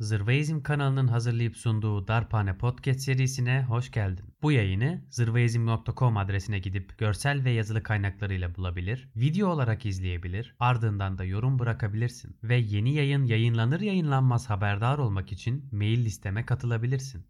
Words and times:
Zırvaizm 0.00 0.62
kanalının 0.62 1.08
hazırlayıp 1.08 1.56
sunduğu 1.56 2.08
Darphane 2.08 2.58
Podcast 2.58 3.00
serisine 3.00 3.64
hoş 3.68 3.90
geldin. 3.90 4.34
Bu 4.42 4.52
yayını 4.52 5.04
zırvaizm.com 5.10 6.16
adresine 6.16 6.58
gidip 6.58 6.98
görsel 6.98 7.44
ve 7.44 7.50
yazılı 7.50 7.82
kaynaklarıyla 7.82 8.54
bulabilir, 8.54 9.08
video 9.16 9.48
olarak 9.48 9.86
izleyebilir, 9.86 10.54
ardından 10.58 11.18
da 11.18 11.24
yorum 11.24 11.58
bırakabilirsin. 11.58 12.36
Ve 12.42 12.56
yeni 12.56 12.94
yayın 12.94 13.24
yayınlanır 13.24 13.80
yayınlanmaz 13.80 14.50
haberdar 14.50 14.98
olmak 14.98 15.32
için 15.32 15.68
mail 15.72 16.04
listeme 16.04 16.46
katılabilirsin. 16.46 17.26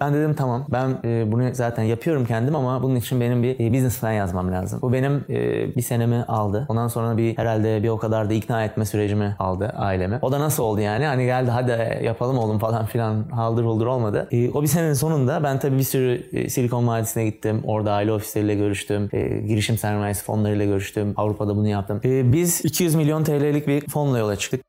Ben 0.00 0.14
dedim 0.14 0.34
tamam 0.34 0.66
ben 0.68 0.98
e, 1.04 1.32
bunu 1.32 1.54
zaten 1.54 1.82
yapıyorum 1.82 2.26
kendim 2.26 2.56
ama 2.56 2.82
bunun 2.82 2.96
için 2.96 3.20
benim 3.20 3.42
bir 3.42 3.60
e, 3.60 3.72
business 3.72 4.00
plan 4.00 4.12
yazmam 4.12 4.52
lazım. 4.52 4.78
Bu 4.82 4.92
benim 4.92 5.24
e, 5.28 5.76
bir 5.76 5.82
senemi 5.82 6.24
aldı. 6.28 6.66
Ondan 6.68 6.88
sonra 6.88 7.16
bir 7.16 7.38
herhalde 7.38 7.82
bir 7.82 7.88
o 7.88 7.98
kadar 7.98 8.30
da 8.30 8.34
ikna 8.34 8.64
etme 8.64 8.84
sürecimi 8.84 9.36
aldı 9.38 9.72
aileme. 9.76 10.18
O 10.22 10.32
da 10.32 10.40
nasıl 10.40 10.62
oldu 10.62 10.80
yani? 10.80 11.06
Hani 11.06 11.24
geldi 11.24 11.50
hadi 11.50 12.04
yapalım 12.04 12.38
oğlum 12.38 12.58
falan 12.58 12.86
filan 12.86 13.24
haldır 13.30 13.64
huldur 13.64 13.86
olmadı. 13.86 14.28
E, 14.30 14.50
o 14.50 14.62
bir 14.62 14.66
senenin 14.66 14.92
sonunda 14.92 15.42
ben 15.42 15.58
tabii 15.58 15.78
bir 15.78 15.82
sürü 15.82 16.22
e, 16.32 16.48
Silikon 16.48 16.86
Vadisi'ne 16.86 17.24
gittim. 17.24 17.62
Orada 17.64 17.92
aile 17.92 18.12
ofisleriyle 18.12 18.54
görüştüm. 18.54 19.08
E, 19.12 19.38
girişim 19.38 19.78
sermayesi 19.78 20.24
fonlarıyla 20.24 20.64
görüştüm. 20.64 21.14
Avrupa'da 21.16 21.56
bunu 21.56 21.68
yaptım. 21.68 22.00
E, 22.04 22.32
biz 22.32 22.64
200 22.64 22.94
milyon 22.94 23.24
TL'lik 23.24 23.66
bir 23.66 23.88
fonla 23.88 24.18
yola 24.18 24.36
çıktık. 24.36 24.67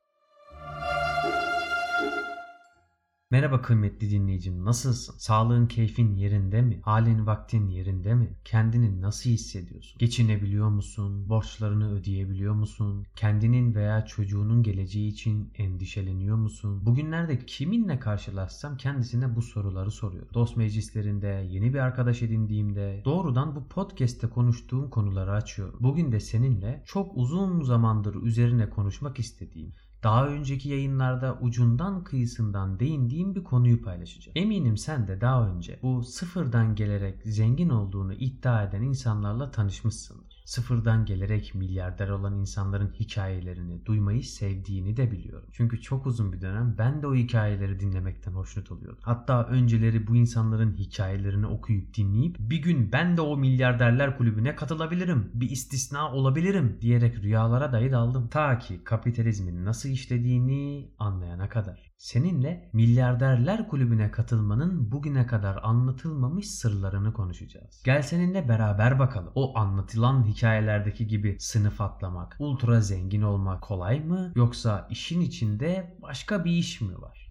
Merhaba 3.32 3.62
kıymetli 3.62 4.10
dinleyicim 4.10 4.64
nasılsın? 4.64 5.14
Sağlığın 5.18 5.66
keyfin 5.66 6.14
yerinde 6.14 6.62
mi? 6.62 6.80
Halin 6.82 7.26
vaktin 7.26 7.68
yerinde 7.68 8.14
mi? 8.14 8.36
Kendini 8.44 9.00
nasıl 9.00 9.30
hissediyorsun? 9.30 9.98
Geçinebiliyor 9.98 10.68
musun? 10.68 11.28
Borçlarını 11.28 11.92
ödeyebiliyor 11.92 12.54
musun? 12.54 13.06
Kendinin 13.16 13.74
veya 13.74 14.04
çocuğunun 14.06 14.62
geleceği 14.62 15.08
için 15.08 15.52
endişeleniyor 15.54 16.36
musun? 16.36 16.86
Bugünlerde 16.86 17.38
kiminle 17.46 17.98
karşılaşsam 17.98 18.76
kendisine 18.76 19.36
bu 19.36 19.42
soruları 19.42 19.90
soruyorum. 19.90 20.34
Dost 20.34 20.56
meclislerinde, 20.56 21.46
yeni 21.50 21.74
bir 21.74 21.78
arkadaş 21.78 22.22
edindiğimde 22.22 23.02
doğrudan 23.04 23.56
bu 23.56 23.68
podcast'te 23.68 24.26
konuştuğum 24.26 24.90
konuları 24.90 25.32
açıyorum. 25.32 25.78
Bugün 25.80 26.12
de 26.12 26.20
seninle 26.20 26.82
çok 26.86 27.16
uzun 27.16 27.62
zamandır 27.62 28.22
üzerine 28.22 28.70
konuşmak 28.70 29.18
istediğim 29.18 29.72
daha 30.02 30.26
önceki 30.26 30.68
yayınlarda 30.68 31.38
ucundan 31.40 32.04
kıyısından 32.04 32.80
değindiğim 32.80 33.34
bir 33.34 33.44
konuyu 33.44 33.82
paylaşacağım. 33.82 34.32
Eminim 34.38 34.76
sen 34.76 35.08
de 35.08 35.20
daha 35.20 35.48
önce 35.48 35.78
bu 35.82 36.02
sıfırdan 36.02 36.74
gelerek 36.74 37.22
zengin 37.24 37.68
olduğunu 37.68 38.12
iddia 38.12 38.64
eden 38.64 38.82
insanlarla 38.82 39.50
tanışmışsındır 39.50 40.29
sıfırdan 40.50 41.04
gelerek 41.04 41.54
milyarder 41.54 42.08
olan 42.08 42.38
insanların 42.38 42.92
hikayelerini 43.00 43.86
duymayı 43.86 44.24
sevdiğini 44.24 44.96
de 44.96 45.10
biliyorum. 45.10 45.48
Çünkü 45.52 45.80
çok 45.80 46.06
uzun 46.06 46.32
bir 46.32 46.40
dönem 46.40 46.74
ben 46.78 47.02
de 47.02 47.06
o 47.06 47.14
hikayeleri 47.14 47.80
dinlemekten 47.80 48.32
hoşnut 48.32 48.72
oluyordum. 48.72 48.98
Hatta 49.02 49.44
önceleri 49.44 50.06
bu 50.06 50.16
insanların 50.16 50.72
hikayelerini 50.72 51.46
okuyup 51.46 51.94
dinleyip 51.94 52.36
bir 52.38 52.62
gün 52.62 52.92
ben 52.92 53.16
de 53.16 53.20
o 53.20 53.36
milyarderler 53.36 54.18
kulübüne 54.18 54.56
katılabilirim, 54.56 55.30
bir 55.34 55.50
istisna 55.50 56.12
olabilirim 56.12 56.78
diyerek 56.80 57.22
rüyalara 57.22 57.72
dahi 57.72 57.92
daldım. 57.92 58.28
Ta 58.28 58.58
ki 58.58 58.80
kapitalizmin 58.84 59.64
nasıl 59.64 59.88
işlediğini 59.88 60.88
anlayana 60.98 61.29
kadar 61.50 61.92
seninle 61.98 62.70
milyarderler 62.72 63.68
kulübüne 63.68 64.10
katılmanın 64.10 64.92
bugüne 64.92 65.26
kadar 65.26 65.60
anlatılmamış 65.62 66.50
sırlarını 66.50 67.12
konuşacağız. 67.12 67.82
Gel 67.84 68.02
seninle 68.02 68.48
beraber 68.48 68.98
bakalım. 68.98 69.32
O 69.34 69.58
anlatılan 69.58 70.24
hikayelerdeki 70.24 71.06
gibi 71.06 71.36
sınıf 71.40 71.80
atlamak, 71.80 72.36
ultra 72.38 72.80
zengin 72.80 73.22
olmak 73.22 73.62
kolay 73.62 74.00
mı 74.00 74.32
yoksa 74.34 74.86
işin 74.90 75.20
içinde 75.20 75.96
başka 76.02 76.44
bir 76.44 76.52
iş 76.52 76.80
mi 76.80 77.00
var? 77.00 77.30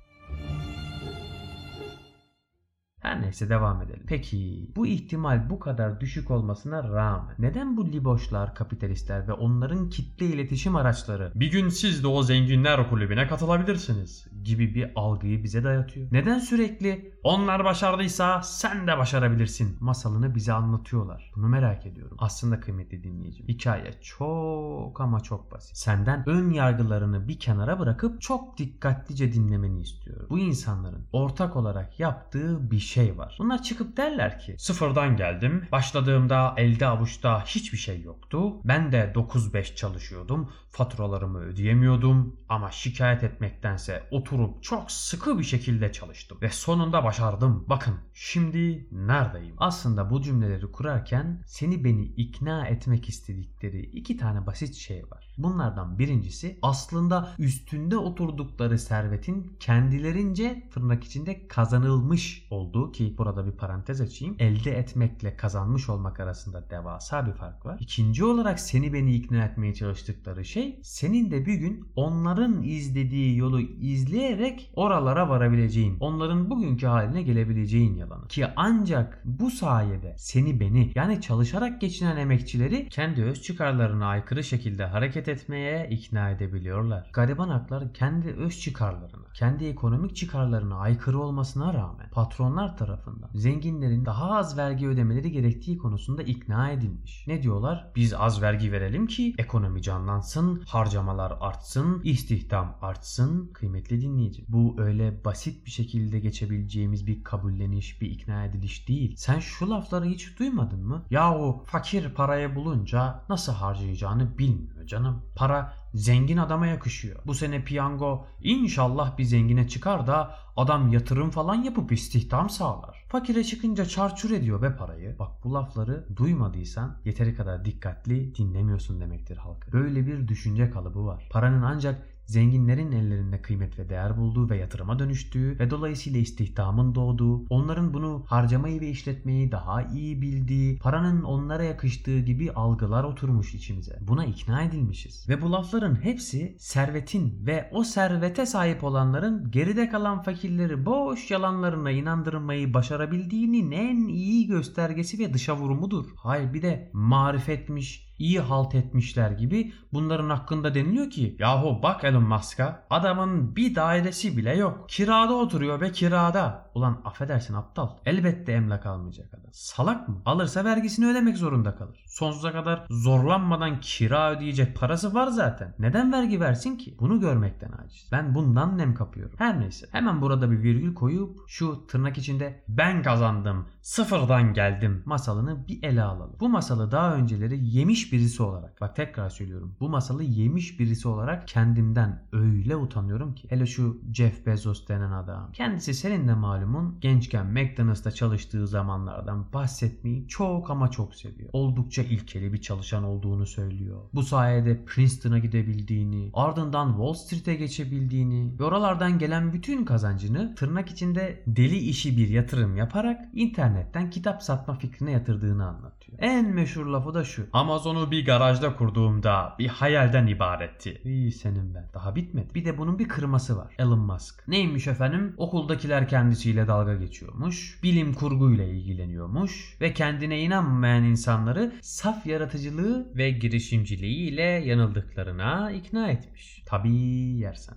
Her 3.03 3.23
neyse 3.23 3.49
devam 3.49 3.83
edelim. 3.83 4.03
Peki 4.07 4.71
bu 4.77 4.87
ihtimal 4.87 5.51
bu 5.51 5.59
kadar 5.59 6.01
düşük 6.01 6.31
olmasına 6.31 6.89
rağmen 6.89 7.35
neden 7.39 7.77
bu 7.77 7.87
liboşlar, 7.93 8.55
kapitalistler 8.55 9.29
ve 9.29 9.33
onların 9.33 9.89
kitle 9.91 10.27
iletişim 10.27 10.77
araçları 10.77 11.33
bir 11.35 11.51
gün 11.51 11.69
siz 11.69 12.03
de 12.03 12.07
o 12.07 12.23
zenginler 12.23 12.91
kulübüne 12.91 13.27
katılabilirsiniz 13.27 14.27
gibi 14.45 14.75
bir 14.75 14.93
algıyı 14.97 15.45
bize 15.45 15.65
dayatıyor? 15.65 16.09
Neden 16.13 16.39
sürekli 16.39 17.15
onlar 17.23 17.65
başardıysa 17.65 18.43
sen 18.43 18.87
de 18.87 18.99
başarabilirsin 18.99 19.77
masalını 19.81 20.35
bize 20.35 20.53
anlatıyorlar? 20.53 21.33
Bunu 21.37 21.49
merak 21.49 21.87
ediyorum. 21.87 22.17
Aslında 22.21 22.61
kıymetli 22.61 23.05
dinleyicim 23.05 23.49
hikaye 23.49 23.93
çok 24.03 25.01
ama 25.01 25.21
çok 25.21 25.53
basit. 25.53 25.77
Senden 25.77 26.29
ön 26.29 26.51
yargılarını 26.51 27.29
bir 27.29 27.39
kenara 27.39 27.79
bırakıp 27.79 28.21
çok 28.21 28.59
dikkatlice 28.59 29.33
dinlemeni 29.33 29.81
istiyorum. 29.81 30.27
Bu 30.31 30.39
insanların 30.39 31.07
ortak 31.13 31.57
olarak 31.57 32.01
yaptığı 32.01 32.71
bir 32.71 32.79
şey 32.79 32.92
var. 33.19 33.37
Bunlar 33.39 33.63
çıkıp 33.63 33.97
derler 33.97 34.39
ki 34.39 34.55
sıfırdan 34.59 35.17
geldim. 35.17 35.69
Başladığımda 35.73 36.55
elde 36.57 36.87
avuçta 36.87 37.45
hiçbir 37.45 37.79
şey 37.79 38.03
yoktu. 38.03 38.53
Ben 38.65 38.93
de 38.93 39.13
9-5 39.15 39.75
çalışıyordum. 39.75 40.53
Faturalarımı 40.73 41.39
ödeyemiyordum. 41.39 42.37
Ama 42.49 42.71
şikayet 42.71 43.25
etmektense 43.25 44.03
oturup 44.11 44.63
çok 44.63 44.91
sıkı 44.91 45.39
bir 45.39 45.45
şekilde 45.45 45.93
çalıştım. 45.93 46.39
Ve 46.43 46.49
sonunda 46.49 47.05
başardım. 47.05 47.65
Bakın 47.69 47.95
şimdi 48.15 48.89
neredeyim? 48.93 49.55
Aslında 49.59 50.11
bu 50.11 50.23
cümleleri 50.23 50.73
kurarken 50.73 51.43
seni 51.47 51.85
beni 51.85 52.05
ikna 52.05 52.67
etmek 52.67 53.09
istedikleri 53.09 53.81
iki 53.81 54.17
tane 54.17 54.47
basit 54.47 54.75
şey 54.75 55.11
var. 55.11 55.35
Bunlardan 55.39 55.99
birincisi 55.99 56.59
aslında 56.63 57.35
üstünde 57.39 57.97
oturdukları 57.97 58.79
servetin 58.79 59.57
kendilerince 59.61 60.69
tırnak 60.73 61.05
içinde 61.05 61.49
kazanılmış 61.49 62.47
olduğu 62.51 62.93
ki 62.93 63.15
burada 63.19 63.47
bir 63.47 63.53
parantez 63.53 64.01
açayım. 64.01 64.37
Elde 64.39 64.79
etmekle 64.79 65.37
kazanmış 65.37 65.89
olmak 65.89 66.21
arasında 66.21 66.71
devasa 66.71 67.27
bir 67.27 67.33
fark 67.33 67.67
var. 67.67 67.77
İkinci 67.81 68.25
olarak 68.25 68.61
seni 68.61 68.93
beni 68.93 69.15
ikna 69.15 69.45
etmeye 69.45 69.75
çalıştıkları 69.75 70.45
şey 70.45 70.62
senin 70.83 71.31
de 71.31 71.47
bir 71.47 71.55
gün 71.55 71.85
onların 71.97 72.63
izlediği 72.63 73.37
yolu 73.37 73.61
izleyerek 73.61 74.71
oralara 74.77 75.29
varabileceğin, 75.29 75.97
onların 76.01 76.51
bugünkü 76.51 76.87
haline 76.87 77.23
gelebileceğin 77.23 77.97
yalanı. 77.97 78.29
Ki 78.29 78.47
ancak 78.57 79.23
bu 79.25 79.51
sayede 79.51 80.15
seni 80.19 80.61
beni 80.61 80.93
yani 80.95 81.21
çalışarak 81.21 81.81
geçinen 81.81 82.17
emekçileri 82.17 82.89
kendi 82.89 83.23
öz 83.23 83.43
çıkarlarına 83.43 84.07
aykırı 84.07 84.45
şekilde 84.45 84.85
hareket 84.85 85.29
etmeye 85.29 85.89
ikna 85.91 86.31
edebiliyorlar. 86.31 87.11
Gariban 87.13 87.49
haklar 87.49 87.93
kendi 87.95 88.29
öz 88.29 88.61
çıkarlarına, 88.61 89.32
kendi 89.35 89.65
ekonomik 89.65 90.17
çıkarlarına 90.17 90.77
aykırı 90.77 91.19
olmasına 91.19 91.75
rağmen 91.75 92.11
patronlar 92.11 92.77
tarafından 92.77 93.31
zenginlerin 93.35 94.05
daha 94.05 94.31
az 94.31 94.59
vergi 94.59 94.89
ödemeleri 94.89 95.33
gerektiği 95.33 95.79
konusunda 95.79 96.23
ikna 96.23 96.71
edilmiş. 96.71 97.25
Ne 97.27 97.43
diyorlar? 97.43 97.93
Biz 97.97 98.15
az 98.15 98.43
vergi 98.43 98.73
verelim 98.73 99.07
ki 99.07 99.35
ekonomi 99.39 99.83
canlansın, 99.83 100.63
harcamalar 100.67 101.37
artsın, 101.41 102.01
istihdam 102.05 102.79
artsın. 102.83 103.51
Kıymetli 103.53 104.01
dinleyici. 104.01 104.45
Bu 104.49 104.77
öyle 104.79 105.25
basit 105.25 105.67
bir 105.67 105.71
şekilde 105.71 106.19
geçebileceğimiz 106.21 107.07
bir 107.07 107.25
kabulleniş, 107.25 108.01
bir 108.01 108.11
ikna 108.11 108.45
ediliş 108.45 108.89
değil. 108.89 109.15
Sen 109.17 109.39
şu 109.39 109.71
lafları 109.71 110.05
hiç 110.05 110.39
duymadın 110.39 110.87
mı? 110.87 111.05
Yahu 111.11 111.63
fakir 111.67 112.15
parayı 112.15 112.55
bulunca 112.55 113.25
nasıl 113.29 113.53
harcayacağını 113.53 114.39
bilmiyor 114.39 114.82
canım. 114.87 115.23
Para 115.37 115.75
zengin 115.95 116.37
adama 116.37 116.67
yakışıyor. 116.67 117.21
Bu 117.27 117.35
sene 117.35 117.65
piyango 117.65 118.27
inşallah 118.43 119.19
bir 119.19 119.25
zengine 119.25 119.69
çıkar 119.69 120.07
da 120.07 120.35
adam 120.57 120.93
yatırım 120.93 121.31
falan 121.31 121.55
yapıp 121.55 121.93
istihdam 121.93 122.51
sağlar. 122.51 123.05
Fakire 123.09 123.45
çıkınca 123.45 123.85
çarçur 123.85 124.31
ediyor 124.31 124.63
be 124.63 124.77
parayı. 124.77 125.19
Bak 125.19 125.45
bu 125.45 125.55
lafları 125.55 126.07
duymadıysan 126.17 126.97
yeteri 127.05 127.35
kadar 127.35 127.65
dikkatli 127.65 128.35
dinlemiyorsun 128.35 129.01
demektir 129.01 129.37
halkı. 129.37 129.73
Böyle 129.73 130.07
bir 130.07 130.29
düşünce 130.29 130.71
kalıbı 130.71 131.07
var. 131.07 131.29
Paranın 131.33 131.63
ancak 131.63 132.12
zenginlerin 132.27 132.93
ellerinde 132.93 133.43
kıymet 133.43 133.79
ve 133.79 133.89
değer 133.89 134.17
bulduğu 134.17 134.51
ve 134.51 134.57
yatırıma 134.57 134.99
dönüştüğü 134.99 135.59
ve 135.59 135.71
dolayısıyla 135.71 136.21
istihdamın 136.21 136.95
doğduğu, 136.95 137.45
onların 137.51 137.95
bunu 137.95 138.25
harcamayı 138.27 138.81
ve 138.81 138.89
işletmeyi 138.89 139.53
daha 139.53 139.83
iyi 139.83 140.23
bildiği, 140.23 140.79
paranın 140.79 141.23
onlara 141.23 141.63
yakıştığı 141.63 142.19
gibi 142.19 142.53
algılar 142.53 143.05
oturmuş 143.05 143.55
içimize. 143.55 143.99
Buna 144.01 144.25
ikna 144.25 144.63
edilmişiz. 144.63 145.29
Ve 145.29 145.43
bu 145.43 145.53
lafların 145.53 146.05
hepsi 146.05 146.57
servetin 146.59 147.47
ve 147.47 147.71
o 147.73 147.85
servete 147.85 148.47
sahip 148.47 148.85
olanların 148.85 149.51
geride 149.51 149.89
kalan 149.89 150.23
fakirleri 150.23 150.87
boş 150.87 151.31
yalanlarına 151.31 151.91
inandırmayı 151.91 152.75
başarabildiğinin 152.75 153.71
en 153.71 154.09
iyi 154.09 154.47
göstergesi 154.47 155.19
ve 155.19 155.35
dışa 155.35 155.57
vurumudur. 155.57 156.07
Hayır 156.17 156.55
bir 156.55 156.63
de 156.63 156.91
marifetmiş, 156.93 158.12
iyi 158.23 158.41
halt 158.41 158.75
etmişler 158.75 159.31
gibi 159.31 159.73
bunların 159.93 160.31
hakkında 160.31 160.75
deniliyor 160.75 161.11
ki 161.11 161.37
yahu 161.39 161.83
bak 161.83 162.05
Elon 162.05 162.23
Musk'a 162.23 162.87
adamın 162.91 163.57
bir 163.57 163.75
dairesi 163.75 164.37
bile 164.37 164.57
yok. 164.57 164.89
Kirada 164.89 165.35
oturuyor 165.35 165.81
ve 165.81 165.93
kirada. 165.93 166.71
Ulan 166.75 167.01
affedersin 167.05 167.55
aptal. 167.55 167.89
Elbette 168.07 168.53
emlak 168.53 168.87
almayacak 168.87 169.35
adam. 169.35 169.51
Salak 169.53 170.09
mı? 170.09 170.23
Alırsa 170.25 170.65
vergisini 170.65 171.07
ödemek 171.07 171.37
zorunda 171.37 171.77
kalır. 171.77 172.05
Sonsuza 172.07 172.53
kadar 172.53 172.87
zorlanmadan 172.91 173.81
kira 173.81 174.33
ödeyecek 174.33 174.77
parası 174.77 175.15
var 175.15 175.27
zaten. 175.27 175.75
Neden 175.79 176.13
vergi 176.13 176.41
versin 176.41 176.77
ki? 176.77 176.97
Bunu 177.01 177.21
görmekten 177.21 177.73
aciz. 177.73 178.09
Ben 178.13 178.35
bundan 178.35 178.79
nem 178.79 178.95
kapıyorum. 178.95 179.35
Her 179.39 179.61
neyse. 179.61 179.87
Hemen 179.93 180.21
burada 180.21 180.51
bir 180.51 180.63
virgül 180.63 180.95
koyup 180.95 181.39
şu 181.47 181.87
tırnak 181.87 182.19
içinde 182.19 182.65
ben 182.69 183.03
kazandım, 183.03 183.67
sıfırdan 183.83 184.55
geldim 184.55 185.03
masalını 185.07 185.69
bir 185.69 185.83
ele 185.83 186.03
alalım. 186.03 186.37
Bu 186.41 186.49
masalı 186.49 186.91
daha 186.91 187.15
önceleri 187.15 187.67
yemiş 187.67 188.12
birisi 188.13 188.43
olarak 188.43 188.81
bak 188.81 188.97
tekrar 188.97 189.31
söylüyorum. 189.31 189.77
Bu 189.81 189.89
masalı 189.89 190.23
yemiş 190.23 190.81
birisi 190.81 191.09
olarak 191.09 191.49
kendimden 191.49 192.23
öyle 192.33 192.77
utanıyorum 192.77 193.35
ki. 193.35 193.47
Hele 193.51 193.67
şu 193.67 194.01
Jeff 194.13 194.47
Bezos 194.47 194.89
denen 194.89 195.13
adam. 195.13 195.53
Kendisi 195.53 195.95
senin 195.95 196.29
de 196.29 196.35
malumun 196.35 196.99
gençken 197.01 197.47
McDonald's'ta 197.47 198.11
çalıştığı 198.11 198.67
zamanlardan 198.67 199.53
bahsetmeyi 199.53 200.29
çok 200.29 200.71
ama 200.71 200.91
çok 200.91 201.15
seviyor. 201.15 201.51
Oldukça 201.53 202.03
ilkeli 202.03 202.53
bir 202.53 202.61
çalışan 202.61 203.05
olduğunu 203.05 203.47
söylüyor. 203.47 204.01
Bu 204.15 204.23
sayede 204.23 204.85
Princeton'a 204.85 205.39
gidebildiğini, 205.39 206.31
ardından 206.35 206.89
Wall 206.89 207.13
Street'e 207.13 207.55
geçebildiğini 207.55 208.59
ve 208.59 208.65
oralardan 208.65 209.19
gelen 209.19 209.53
bütün 209.53 209.85
kazancını 209.85 210.55
tırnak 210.55 210.91
içinde 210.91 211.43
deli 211.47 211.77
işi 211.77 212.17
bir 212.17 212.29
yatırım 212.29 212.77
yaparak 212.77 213.21
internetten 213.33 214.11
kitap 214.11 214.43
satma 214.43 214.75
fikrine 214.75 215.11
yatırdığını 215.11 215.67
anlatıyor. 215.67 216.02
En 216.19 216.55
meşhur 216.55 216.87
lafı 216.87 217.15
da 217.15 217.25
şu. 217.25 217.47
Amazon'u 217.53 218.11
bir 218.11 218.25
garajda 218.25 218.77
kurduğumda 218.77 219.55
bir 219.59 219.69
hayalden 219.69 220.27
ibaretti. 220.27 221.01
İyi 221.05 221.33
senin 221.33 221.75
ben. 221.75 221.91
Daha 221.95 222.17
bitmedi. 222.17 222.55
Bir 222.55 222.65
de 222.65 222.79
bunun 222.79 222.99
bir 222.99 223.09
kırması 223.09 223.57
var. 223.57 223.75
Elon 223.79 223.99
Musk. 223.99 224.49
Neymiş 224.49 224.87
efendim? 224.87 225.35
Okuldakiler 225.37 226.09
kendisiyle 226.09 226.69
dalga 226.69 226.95
geçiyormuş. 226.95 227.81
Bilim 227.83 228.15
kurguyla 228.15 228.65
ilgileniyormuş. 228.65 229.77
Ve 229.81 229.93
kendine 229.93 230.41
inanmayan 230.41 231.05
insanları 231.05 231.73
saf 231.81 232.27
yaratıcılığı 232.27 233.13
ve 233.17 233.31
girişimciliğiyle 233.31 234.43
yanıldıklarına 234.43 235.71
ikna 235.73 236.09
etmiş. 236.09 236.63
Tabii 236.67 236.93
yersen. 237.39 237.77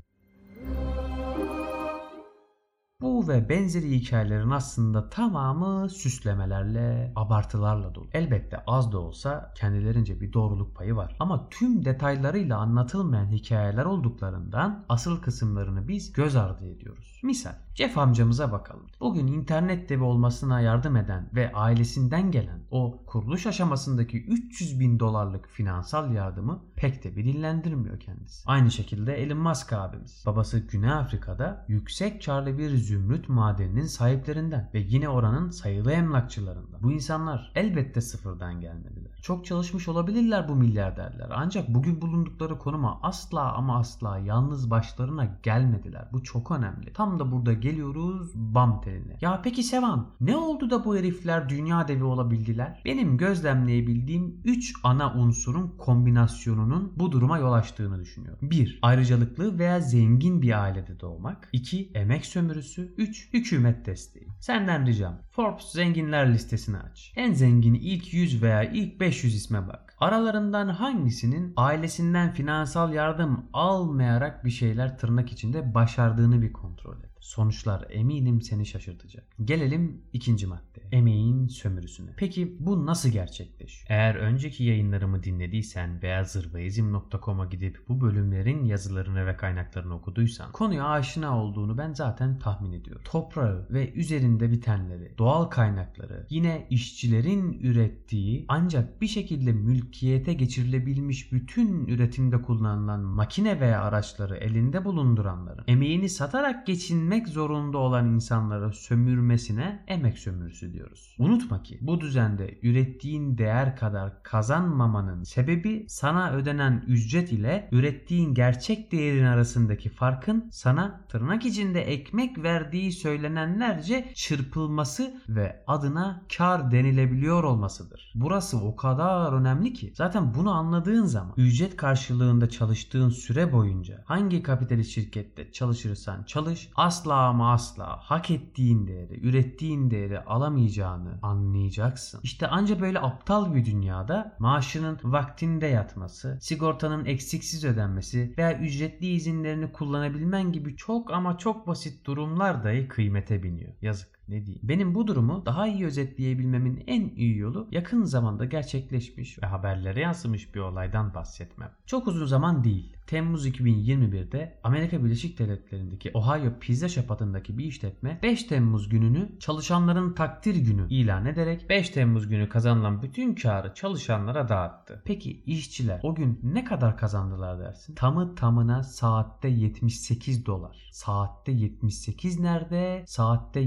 Bu 3.01 3.27
ve 3.27 3.49
benzeri 3.49 3.91
hikayelerin 3.91 4.49
aslında 4.49 5.09
tamamı 5.09 5.89
süslemelerle, 5.89 7.13
abartılarla 7.15 7.95
dolu. 7.95 8.07
Elbette 8.13 8.63
az 8.67 8.91
da 8.91 8.99
olsa 8.99 9.53
kendilerince 9.55 10.21
bir 10.21 10.33
doğruluk 10.33 10.75
payı 10.75 10.95
var. 10.95 11.15
Ama 11.19 11.49
tüm 11.49 11.85
detaylarıyla 11.85 12.57
anlatılmayan 12.57 13.27
hikayeler 13.31 13.85
olduklarından 13.85 14.85
asıl 14.89 15.21
kısımlarını 15.21 15.87
biz 15.87 16.13
göz 16.13 16.35
ardı 16.35 16.65
ediyoruz. 16.65 17.19
Misal 17.23 17.64
Jeff 17.75 17.97
amcamıza 17.97 18.51
bakalım. 18.51 18.87
Bugün 18.99 19.27
internet 19.27 19.89
devi 19.89 20.03
olmasına 20.03 20.61
yardım 20.61 20.95
eden 20.95 21.29
ve 21.35 21.53
ailesinden 21.53 22.31
gelen 22.31 22.59
o 22.71 23.03
kuruluş 23.05 23.47
aşamasındaki 23.47 24.23
300 24.23 24.79
bin 24.79 24.99
dolarlık 24.99 25.49
finansal 25.49 26.13
yardımı 26.13 26.63
pek 26.75 27.03
de 27.03 27.15
bir 27.15 27.25
dillendirmiyor 27.25 27.99
kendisi. 27.99 28.43
Aynı 28.45 28.71
şekilde 28.71 29.13
Elon 29.13 29.37
Musk 29.37 29.73
abimiz. 29.73 30.23
Babası 30.25 30.59
Güney 30.59 30.91
Afrika'da 30.91 31.65
yüksek 31.67 32.25
karlı 32.25 32.57
bir 32.57 32.69
zümrüt 32.69 33.29
madeninin 33.29 33.85
sahiplerinden 33.85 34.69
ve 34.73 34.79
yine 34.79 35.09
oranın 35.09 35.49
sayılı 35.49 35.91
emlakçılarından. 35.91 36.83
Bu 36.83 36.91
insanlar 36.91 37.51
elbette 37.55 38.01
sıfırdan 38.01 38.61
gelmediler. 38.61 39.14
Çok 39.25 39.45
çalışmış 39.45 39.87
olabilirler 39.87 40.49
bu 40.49 40.55
milyarderler 40.55 41.27
ancak 41.35 41.69
bugün 41.69 42.01
bulundukları 42.01 42.57
konuma 42.57 42.99
asla 43.03 43.53
ama 43.53 43.77
asla 43.77 44.17
yalnız 44.17 44.69
başlarına 44.69 45.39
gelmediler. 45.43 46.07
Bu 46.13 46.23
çok 46.23 46.51
önemli. 46.51 46.93
Tam 46.93 47.19
da 47.19 47.31
burada 47.31 47.53
geliyoruz 47.53 48.31
bam 48.35 48.81
teline. 48.81 49.17
Ya 49.21 49.41
peki 49.43 49.63
Sevan 49.63 50.09
ne 50.21 50.37
oldu 50.37 50.69
da 50.69 50.85
bu 50.85 50.97
herifler 50.97 51.49
dünya 51.49 51.87
devi 51.87 52.03
olabildiler? 52.03 52.81
Benim 52.85 53.17
gözlemleyebildiğim 53.17 54.41
3 54.43 54.73
ana 54.83 55.13
unsurun 55.13 55.73
kombinasyonunun 55.77 56.93
bu 56.95 57.11
duruma 57.11 57.37
yol 57.37 57.53
açtığını 57.53 57.99
düşünüyorum. 57.99 58.49
1. 58.51 58.79
Ayrıcalıklı 58.81 59.59
veya 59.59 59.79
zengin 59.79 60.41
bir 60.41 60.63
ailede 60.63 60.99
doğmak. 60.99 61.49
2. 61.53 61.91
Emek 61.93 62.25
sömürüsü. 62.25 62.93
3. 62.97 63.33
Hükümet 63.33 63.85
desteği. 63.85 64.27
Senden 64.39 64.85
ricam 64.85 65.19
Forbes 65.31 65.71
zenginler 65.71 66.33
listesini 66.33 66.77
aç. 66.77 67.13
En 67.15 67.33
zengini 67.33 67.77
ilk 67.77 68.13
100 68.13 68.41
veya 68.43 68.63
ilk 68.63 68.99
500 69.15 69.35
isme 69.35 69.67
bak. 69.67 69.93
Aralarından 69.99 70.69
hangisinin 70.69 71.53
ailesinden 71.57 72.33
finansal 72.33 72.93
yardım 72.93 73.45
almayarak 73.53 74.45
bir 74.45 74.49
şeyler 74.49 74.97
tırnak 74.97 75.31
içinde 75.31 75.73
başardığını 75.73 76.41
bir 76.41 76.53
kontrol 76.53 76.97
et. 76.97 77.14
Sonuçlar 77.25 77.85
eminim 77.89 78.41
seni 78.41 78.65
şaşırtacak. 78.65 79.23
Gelelim 79.45 80.01
ikinci 80.13 80.47
madde. 80.47 80.81
Emeğin 80.91 81.47
sömürüsüne. 81.47 82.11
Peki 82.17 82.55
bu 82.59 82.85
nasıl 82.85 83.09
gerçekleşiyor? 83.09 83.87
Eğer 83.89 84.15
önceki 84.15 84.63
yayınlarımı 84.63 85.23
dinlediysen 85.23 86.01
veya 86.01 86.23
zırvaizm.com'a 86.23 87.45
gidip 87.45 87.79
bu 87.89 88.01
bölümlerin 88.01 88.65
yazılarını 88.65 89.25
ve 89.25 89.37
kaynaklarını 89.37 89.95
okuduysan 89.95 90.51
konuya 90.51 90.85
aşina 90.85 91.43
olduğunu 91.43 91.77
ben 91.77 91.93
zaten 91.93 92.39
tahmin 92.39 92.71
ediyorum. 92.71 93.01
Toprağı 93.05 93.67
ve 93.69 93.93
üzerinde 93.93 94.51
bitenleri, 94.51 95.17
doğal 95.17 95.45
kaynakları, 95.45 96.27
yine 96.29 96.67
işçilerin 96.69 97.59
ürettiği 97.61 98.45
ancak 98.47 99.01
bir 99.01 99.07
şekilde 99.07 99.51
mülkiyete 99.51 100.33
geçirilebilmiş 100.33 101.31
bütün 101.31 101.87
üretimde 101.87 102.41
kullanılan 102.41 102.99
makine 102.99 103.59
veya 103.59 103.81
araçları 103.81 104.37
elinde 104.37 104.85
bulunduranların 104.85 105.63
emeğini 105.67 106.09
satarak 106.09 106.67
geçinme 106.67 107.14
üretmek 107.15 107.33
zorunda 107.33 107.77
olan 107.77 108.05
insanları 108.05 108.73
sömürmesine 108.73 109.83
emek 109.87 110.17
sömürüsü 110.17 110.73
diyoruz. 110.73 111.15
Unutma 111.19 111.63
ki 111.63 111.77
bu 111.81 112.01
düzende 112.01 112.59
ürettiğin 112.63 113.37
değer 113.37 113.75
kadar 113.75 114.23
kazanmamanın 114.23 115.23
sebebi 115.23 115.85
sana 115.89 116.31
ödenen 116.31 116.83
ücret 116.87 117.31
ile 117.31 117.69
ürettiğin 117.71 118.33
gerçek 118.33 118.91
değerin 118.91 119.25
arasındaki 119.25 119.89
farkın 119.89 120.49
sana 120.51 121.01
tırnak 121.09 121.45
içinde 121.45 121.81
ekmek 121.81 122.43
verdiği 122.43 122.91
söylenenlerce 122.91 124.11
çırpılması 124.15 125.21
ve 125.29 125.63
adına 125.67 126.21
kar 126.37 126.71
denilebiliyor 126.71 127.43
olmasıdır. 127.43 128.11
Burası 128.15 128.57
o 128.57 128.75
kadar 128.75 129.33
önemli 129.33 129.73
ki 129.73 129.93
zaten 129.95 130.33
bunu 130.33 130.51
anladığın 130.51 131.05
zaman 131.05 131.33
ücret 131.37 131.77
karşılığında 131.77 132.49
çalıştığın 132.49 133.09
süre 133.09 133.53
boyunca 133.53 134.03
hangi 134.05 134.43
kapitalist 134.43 134.91
şirkette 134.91 135.51
çalışırsan 135.51 136.23
çalış 136.23 136.69
asla 136.75 137.04
ama 137.13 137.53
asla 137.53 137.99
hak 138.01 138.31
ettiğin 138.31 138.87
değeri, 138.87 139.19
ürettiğin 139.27 139.91
değeri 139.91 140.19
alamayacağını 140.19 141.19
anlayacaksın. 141.21 142.19
İşte 142.23 142.47
anca 142.47 142.81
böyle 142.81 142.99
aptal 142.99 143.55
bir 143.55 143.65
dünyada 143.65 144.35
maaşının 144.39 144.99
vaktinde 145.03 145.67
yatması, 145.67 146.37
sigortanın 146.41 147.05
eksiksiz 147.05 147.65
ödenmesi 147.65 148.33
veya 148.37 148.59
ücretli 148.59 149.07
izinlerini 149.07 149.71
kullanabilmen 149.71 150.51
gibi 150.51 150.75
çok 150.75 151.11
ama 151.11 151.37
çok 151.37 151.67
basit 151.67 152.05
durumlar 152.05 152.63
dahi 152.63 152.87
kıymete 152.87 153.43
biniyor. 153.43 153.73
Yazık 153.81 154.14
ne 154.27 154.45
diyeyim. 154.45 154.61
Benim 154.63 154.95
bu 154.95 155.07
durumu 155.07 155.45
daha 155.45 155.67
iyi 155.67 155.85
özetleyebilmemin 155.85 156.83
en 156.87 157.09
iyi 157.15 157.37
yolu 157.37 157.67
yakın 157.71 158.03
zamanda 158.03 158.45
gerçekleşmiş 158.45 159.43
ve 159.43 159.47
haberlere 159.47 159.99
yansımış 159.99 160.55
bir 160.55 160.59
olaydan 160.59 161.13
bahsetmem. 161.13 161.71
Çok 161.85 162.07
uzun 162.07 162.25
zaman 162.25 162.63
değil. 162.63 162.95
Temmuz 163.07 163.47
2021'de 163.47 164.59
Amerika 164.63 165.03
Birleşik 165.03 165.39
Devletleri'ndeki 165.39 166.11
Ohio 166.13 166.59
Pizza 166.59 166.89
Shop 166.89 167.11
adındaki 167.11 167.57
bir 167.57 167.65
işletme 167.65 168.19
5 168.23 168.43
Temmuz 168.43 168.89
gününü 168.89 169.39
çalışanların 169.39 170.13
takdir 170.13 170.55
günü 170.55 170.89
ilan 170.89 171.25
ederek 171.25 171.69
5 171.69 171.89
Temmuz 171.89 172.27
günü 172.27 172.49
kazanılan 172.49 173.01
bütün 173.01 173.35
karı 173.35 173.73
çalışanlara 173.73 174.49
dağıttı. 174.49 175.01
Peki 175.05 175.43
işçiler 175.45 175.99
o 176.03 176.15
gün 176.15 176.39
ne 176.43 176.63
kadar 176.63 176.97
kazandılar 176.97 177.59
dersin? 177.59 177.95
Tamı 177.95 178.35
tamına 178.35 178.83
saatte 178.83 179.47
78 179.47 180.45
dolar. 180.45 180.89
Saatte 180.91 181.51
78 181.51 182.39
nerede? 182.39 183.03
Saatte 183.07 183.59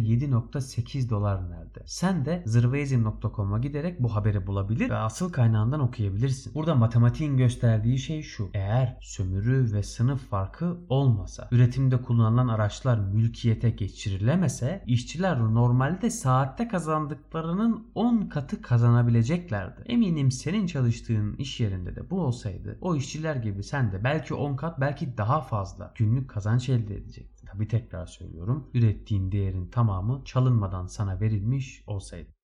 7.8 0.54 1.10
dolar 1.10 1.50
nerede? 1.50 1.82
Sen 1.86 2.24
de 2.24 2.42
zırvaizm.com'a 2.46 3.58
giderek 3.58 4.02
bu 4.02 4.14
haberi 4.14 4.46
bulabilir 4.46 4.90
ve 4.90 4.96
asıl 4.96 5.32
kaynağından 5.32 5.80
okuyabilirsin. 5.80 6.54
Burada 6.54 6.74
matematiğin 6.74 7.36
gösterdiği 7.36 7.98
şey 7.98 8.22
şu. 8.22 8.50
Eğer 8.54 8.96
sömürü 9.00 9.72
ve 9.72 9.82
sınıf 9.82 10.28
farkı 10.28 10.76
olmasa, 10.88 11.48
üretimde 11.50 12.02
kullanılan 12.02 12.48
araçlar 12.48 12.98
mülkiyete 12.98 13.70
geçirilemese, 13.70 14.84
işçiler 14.86 15.38
normalde 15.38 16.10
saatte 16.10 16.68
kazandıklarının 16.68 17.86
10 17.94 18.22
katı 18.22 18.62
kazanabileceklerdi. 18.62 19.82
Eminim 19.86 20.30
senin 20.30 20.66
çalıştığın 20.66 21.36
iş 21.36 21.60
yerinde 21.60 21.96
de 21.96 22.10
bu 22.10 22.20
olsaydı, 22.20 22.78
o 22.80 22.96
işçiler 22.96 23.36
gibi 23.36 23.62
sen 23.62 23.92
de 23.92 24.04
belki 24.04 24.34
10 24.34 24.56
kat 24.56 24.80
belki 24.80 25.18
daha 25.18 25.40
fazla 25.40 25.92
günlük 25.94 26.30
kazanç 26.30 26.68
elde 26.68 26.96
edecektin. 26.96 27.37
Tabi 27.52 27.68
tekrar 27.68 28.06
söylüyorum, 28.06 28.70
ürettiğin 28.74 29.32
değerin 29.32 29.70
tamamı 29.70 30.24
çalınmadan 30.24 30.86
sana 30.86 31.20
verilmiş 31.20 31.82
olsaydı. 31.86 32.37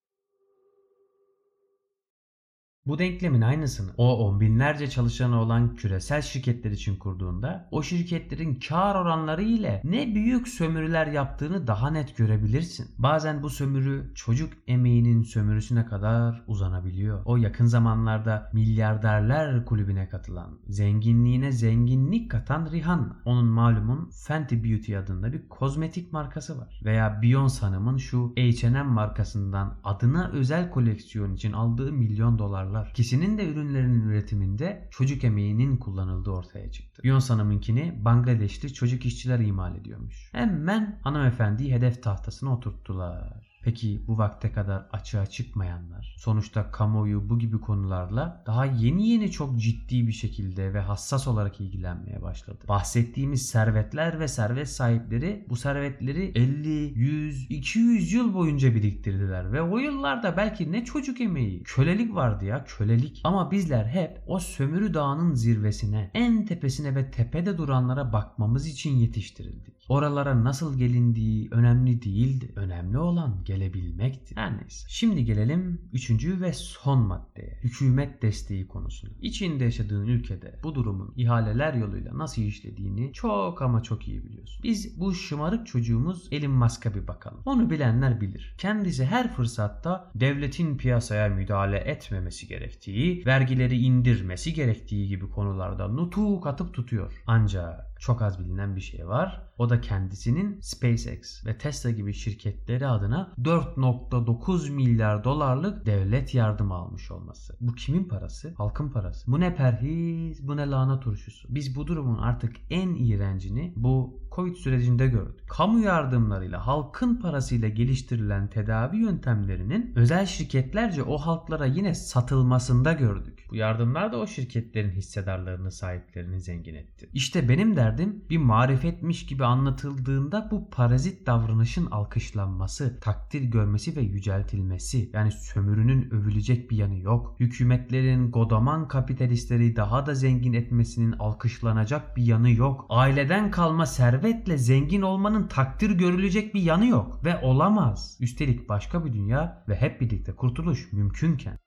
Bu 2.87 2.99
denklemin 2.99 3.41
aynısını 3.41 3.91
o 3.97 4.27
on 4.27 4.39
binlerce 4.39 4.89
çalışanı 4.89 5.41
olan 5.41 5.75
küresel 5.75 6.21
şirketler 6.21 6.71
için 6.71 6.95
kurduğunda 6.95 7.67
o 7.71 7.83
şirketlerin 7.83 8.59
kar 8.67 8.95
oranları 8.95 9.43
ile 9.43 9.81
ne 9.83 10.15
büyük 10.15 10.47
sömürüler 10.47 11.07
yaptığını 11.07 11.67
daha 11.67 11.89
net 11.89 12.17
görebilirsin. 12.17 12.87
Bazen 12.97 13.43
bu 13.43 13.49
sömürü 13.49 14.11
çocuk 14.15 14.53
emeğinin 14.67 15.23
sömürüsüne 15.23 15.85
kadar 15.85 16.43
uzanabiliyor. 16.47 17.21
O 17.25 17.37
yakın 17.37 17.65
zamanlarda 17.65 18.49
milyarderler 18.53 19.65
kulübüne 19.65 20.09
katılan, 20.09 20.59
zenginliğine 20.67 21.51
zenginlik 21.51 22.31
katan 22.31 22.71
Rihanna. 22.71 23.15
Onun 23.25 23.45
malumun 23.45 24.09
Fenty 24.27 24.55
Beauty 24.55 24.97
adında 24.97 25.33
bir 25.33 25.49
kozmetik 25.49 26.13
markası 26.13 26.57
var. 26.57 26.81
Veya 26.83 27.19
Beyoncé 27.23 27.61
Hanım'ın 27.61 27.97
şu 27.97 28.33
H&M 28.37 28.83
markasından 28.83 29.77
adına 29.83 30.29
özel 30.33 30.69
koleksiyon 30.69 31.33
için 31.33 31.53
aldığı 31.53 31.91
milyon 31.91 32.39
dolarlar 32.39 32.74
dolarlar. 32.75 32.91
İkisinin 32.91 33.37
de 33.37 33.47
ürünlerinin 33.49 34.01
üretiminde 34.09 34.87
çocuk 34.91 35.23
emeğinin 35.23 35.77
kullanıldığı 35.77 36.31
ortaya 36.31 36.71
çıktı. 36.71 37.01
Beyoncé 37.01 37.33
Hanım'ınkini 37.33 38.05
Bangladeşli 38.05 38.73
çocuk 38.73 39.05
işçiler 39.05 39.39
imal 39.39 39.75
ediyormuş. 39.75 40.29
Hemen 40.31 40.99
hanımefendiyi 41.03 41.73
hedef 41.73 42.03
tahtasına 42.03 42.53
oturttular. 42.53 43.54
Peki 43.65 44.01
bu 44.07 44.17
vakte 44.17 44.51
kadar 44.51 44.85
açığa 44.91 45.25
çıkmayanlar, 45.25 46.15
sonuçta 46.17 46.71
kamuoyu 46.71 47.29
bu 47.29 47.39
gibi 47.39 47.59
konularla 47.59 48.43
daha 48.45 48.65
yeni 48.65 49.09
yeni 49.09 49.31
çok 49.31 49.59
ciddi 49.59 50.07
bir 50.07 50.11
şekilde 50.11 50.73
ve 50.73 50.79
hassas 50.79 51.27
olarak 51.27 51.61
ilgilenmeye 51.61 52.21
başladı. 52.21 52.65
Bahsettiğimiz 52.67 53.45
servetler 53.45 54.19
ve 54.19 54.27
servet 54.27 54.69
sahipleri 54.69 55.45
bu 55.49 55.55
servetleri 55.55 56.31
50, 56.35 56.69
100, 56.99 57.51
200 57.51 58.13
yıl 58.13 58.33
boyunca 58.33 58.75
biriktirdiler 58.75 59.51
ve 59.51 59.61
o 59.61 59.77
yıllarda 59.77 60.37
belki 60.37 60.71
ne 60.71 60.85
çocuk 60.85 61.21
emeği, 61.21 61.63
kölelik 61.63 62.15
vardı 62.15 62.45
ya 62.45 62.63
kölelik. 62.63 63.21
Ama 63.23 63.51
bizler 63.51 63.85
hep 63.85 64.21
o 64.27 64.39
sömürü 64.39 64.93
dağının 64.93 65.33
zirvesine, 65.33 66.11
en 66.13 66.45
tepesine 66.45 66.95
ve 66.95 67.11
tepede 67.11 67.57
duranlara 67.57 68.13
bakmamız 68.13 68.67
için 68.67 68.91
yetiştirildik. 68.91 69.74
Oralara 69.89 70.43
nasıl 70.43 70.77
gelindiği 70.77 71.47
önemli 71.51 72.01
değildi. 72.01 72.51
Önemli 72.55 72.97
olan 72.97 73.41
gelebilmekti. 73.45 74.35
Her 74.35 74.57
neyse. 74.57 74.87
Şimdi 74.89 75.25
gelelim 75.25 75.81
üçüncü 75.93 76.41
ve 76.41 76.53
son 76.53 76.99
maddeye. 76.99 77.59
Hükümet 77.63 78.21
desteği 78.21 78.67
konusuna. 78.67 79.11
İçinde 79.21 79.63
yaşadığın 79.63 80.07
ülkede 80.07 80.59
bu 80.63 80.75
durumun 80.75 81.13
ihaleler 81.15 81.73
yoluyla 81.73 82.17
nasıl 82.17 82.41
işlediğini 82.41 83.13
çok 83.13 83.61
ama 83.61 83.83
çok 83.83 84.07
iyi 84.07 84.23
biliyorsun. 84.23 84.63
Biz 84.63 84.99
bu 84.99 85.13
şımarık 85.13 85.67
çocuğumuz 85.67 86.27
Elon 86.31 86.51
Musk'a 86.51 86.95
bir 86.95 87.07
bakalım. 87.07 87.41
Onu 87.45 87.69
bilenler 87.69 88.21
bilir. 88.21 88.55
Kendisi 88.57 89.05
her 89.05 89.33
fırsatta 89.33 90.11
devletin 90.15 90.77
piyasaya 90.77 91.29
müdahale 91.29 91.77
etmemesi 91.77 92.47
gerektiği, 92.47 93.25
vergileri 93.25 93.77
indirmesi 93.77 94.53
gerektiği 94.53 95.07
gibi 95.07 95.29
konularda 95.29 95.87
nutuk 95.87 96.47
atıp 96.47 96.73
tutuyor. 96.73 97.23
Ancak 97.27 97.94
çok 98.05 98.21
az 98.21 98.39
bilinen 98.39 98.75
bir 98.75 98.81
şey 98.81 99.07
var. 99.07 99.41
O 99.57 99.69
da 99.69 99.81
kendisinin 99.81 100.59
SpaceX 100.61 101.45
ve 101.45 101.57
Tesla 101.57 101.89
gibi 101.89 102.13
şirketleri 102.13 102.87
adına 102.87 103.33
4.9 103.41 104.71
milyar 104.71 105.23
dolarlık 105.23 105.85
devlet 105.85 106.33
yardımı 106.33 106.73
almış 106.73 107.11
olması. 107.11 107.57
Bu 107.61 107.75
kimin 107.75 108.03
parası? 108.03 108.53
Halkın 108.57 108.89
parası. 108.89 109.31
Bu 109.31 109.39
ne 109.39 109.55
perhiz, 109.55 110.47
bu 110.47 110.57
ne 110.57 110.69
lahana 110.69 110.99
turşusu. 110.99 111.47
Biz 111.55 111.75
bu 111.75 111.87
durumun 111.87 112.17
artık 112.17 112.55
en 112.69 112.95
iğrencini 112.95 113.73
bu 113.75 114.19
Covid 114.35 114.55
sürecinde 114.55 115.07
gördük. 115.07 115.49
Kamu 115.49 115.79
yardımlarıyla 115.79 116.67
halkın 116.67 117.15
parasıyla 117.15 117.69
geliştirilen 117.69 118.47
tedavi 118.47 118.97
yöntemlerinin 118.97 119.93
özel 119.95 120.25
şirketlerce 120.25 121.03
o 121.03 121.17
halklara 121.17 121.65
yine 121.65 121.95
satılmasında 121.95 122.93
gördük. 122.93 123.45
Bu 123.51 123.55
yardımlar 123.55 124.11
da 124.11 124.17
o 124.17 124.27
şirketlerin 124.27 124.89
hissedarlarını, 124.89 125.71
sahiplerini 125.71 126.41
zengin 126.41 126.75
etti. 126.75 127.09
İşte 127.13 127.49
benim 127.49 127.75
derdim 127.75 128.23
bir 128.29 128.37
marifetmiş 128.37 129.25
gibi 129.25 129.45
anlatıldığında 129.45 130.47
bu 130.51 130.69
parazit 130.69 131.27
davranışın 131.27 131.85
alkışlanması, 131.85 132.99
takdir 132.99 133.41
görmesi 133.41 133.95
ve 133.95 134.01
yüceltilmesi. 134.01 135.09
Yani 135.13 135.31
sömürünün 135.31 136.09
övülecek 136.11 136.71
bir 136.71 136.77
yanı 136.77 136.97
yok. 136.97 137.35
Hükümetlerin 137.39 138.31
godaman 138.31 138.87
kapitalistleri 138.87 139.75
daha 139.75 140.05
da 140.05 140.15
zengin 140.15 140.53
etmesinin 140.53 141.11
alkışlanacak 141.11 142.17
bir 142.17 142.23
yanı 142.23 142.51
yok. 142.51 142.85
Aileden 142.89 143.51
kalma 143.51 143.85
servetle 144.25 144.57
zengin 144.57 145.01
olmanın 145.01 145.47
takdir 145.47 145.89
görülecek 145.89 146.53
bir 146.53 146.61
yanı 146.61 146.87
yok 146.87 147.25
ve 147.25 147.37
olamaz. 147.41 148.17
Üstelik 148.19 148.69
başka 148.69 149.05
bir 149.05 149.13
dünya 149.13 149.63
ve 149.67 149.75
hep 149.75 150.01
birlikte 150.01 150.35
kurtuluş 150.35 150.93
mümkünken. 150.93 151.59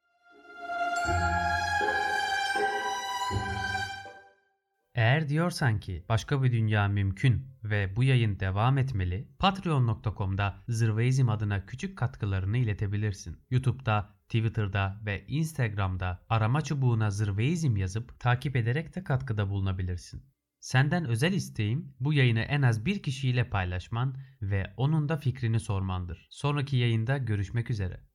Eğer 4.94 5.28
diyorsan 5.28 5.80
ki 5.80 6.04
başka 6.08 6.42
bir 6.42 6.52
dünya 6.52 6.88
mümkün 6.88 7.46
ve 7.64 7.96
bu 7.96 8.04
yayın 8.04 8.40
devam 8.40 8.78
etmeli, 8.78 9.28
patreon.com'da 9.38 10.54
Zırvaizm 10.68 11.28
adına 11.28 11.66
küçük 11.66 11.98
katkılarını 11.98 12.58
iletebilirsin. 12.58 13.36
YouTube'da, 13.50 14.08
Twitter'da 14.24 15.00
ve 15.06 15.26
Instagram'da 15.26 16.22
arama 16.28 16.60
çubuğuna 16.60 17.10
Zırvaizm 17.10 17.76
yazıp 17.76 18.20
takip 18.20 18.56
ederek 18.56 18.96
de 18.96 19.04
katkıda 19.04 19.50
bulunabilirsin. 19.50 20.37
Senden 20.60 21.04
özel 21.04 21.32
isteğim 21.32 21.94
bu 22.00 22.12
yayını 22.12 22.40
en 22.40 22.62
az 22.62 22.86
bir 22.86 23.02
kişiyle 23.02 23.50
paylaşman 23.50 24.16
ve 24.42 24.74
onun 24.76 25.08
da 25.08 25.16
fikrini 25.16 25.60
sormandır. 25.60 26.26
Sonraki 26.30 26.76
yayında 26.76 27.18
görüşmek 27.18 27.70
üzere. 27.70 28.07